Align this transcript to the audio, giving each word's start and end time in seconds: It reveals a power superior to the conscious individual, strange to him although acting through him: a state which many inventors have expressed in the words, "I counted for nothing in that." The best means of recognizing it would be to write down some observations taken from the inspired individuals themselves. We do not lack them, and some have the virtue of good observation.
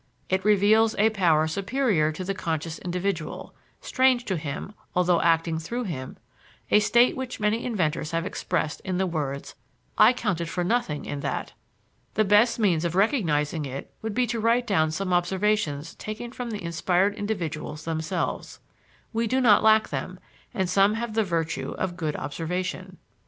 It 0.29 0.43
reveals 0.43 0.95
a 0.97 1.11
power 1.11 1.47
superior 1.47 2.11
to 2.13 2.23
the 2.23 2.33
conscious 2.33 2.79
individual, 2.79 3.53
strange 3.81 4.25
to 4.25 4.35
him 4.35 4.73
although 4.95 5.21
acting 5.21 5.59
through 5.59 5.83
him: 5.83 6.17
a 6.71 6.79
state 6.79 7.15
which 7.15 7.39
many 7.39 7.63
inventors 7.63 8.09
have 8.09 8.25
expressed 8.25 8.81
in 8.81 8.97
the 8.97 9.05
words, 9.05 9.53
"I 9.99 10.11
counted 10.13 10.49
for 10.49 10.63
nothing 10.63 11.05
in 11.05 11.19
that." 11.19 11.53
The 12.15 12.23
best 12.25 12.57
means 12.57 12.83
of 12.83 12.95
recognizing 12.95 13.63
it 13.65 13.93
would 14.01 14.15
be 14.15 14.25
to 14.25 14.39
write 14.39 14.65
down 14.65 14.89
some 14.89 15.13
observations 15.13 15.93
taken 15.93 16.31
from 16.31 16.49
the 16.49 16.63
inspired 16.63 17.13
individuals 17.13 17.85
themselves. 17.85 18.59
We 19.13 19.27
do 19.27 19.39
not 19.39 19.61
lack 19.61 19.89
them, 19.89 20.19
and 20.51 20.67
some 20.67 20.95
have 20.95 21.13
the 21.13 21.23
virtue 21.23 21.75
of 21.77 21.95
good 21.95 22.15
observation. 22.15 22.97